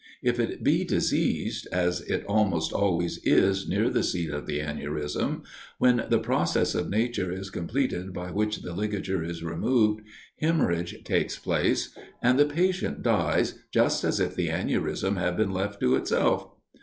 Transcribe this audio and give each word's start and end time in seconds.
If 0.23 0.39
it 0.39 0.63
be 0.63 0.83
diseased, 0.83 1.67
as 1.71 2.01
it 2.01 2.25
almost 2.27 2.73
always 2.73 3.19
is 3.23 3.69
near 3.69 3.87
the 3.87 4.01
seat 4.01 4.31
of 4.31 4.47
the 4.47 4.57
aneurism, 4.59 5.43
when 5.77 6.07
the 6.09 6.17
process 6.17 6.73
of 6.73 6.89
nature 6.89 7.31
is 7.31 7.51
completed 7.51 8.11
by 8.11 8.31
which 8.31 8.63
the 8.63 8.73
ligature 8.73 9.23
is 9.23 9.43
removed, 9.43 10.01
hemorrhage 10.39 11.03
takes 11.03 11.37
place, 11.37 11.95
and 12.19 12.39
the 12.39 12.45
patient 12.47 13.03
dies 13.03 13.59
just 13.69 14.03
as 14.03 14.19
if 14.19 14.33
the 14.35 14.47
aneurism 14.49 15.17
had 15.19 15.37
been 15.37 15.51
left 15.51 15.79
to 15.81 15.93
itself. 15.95 16.47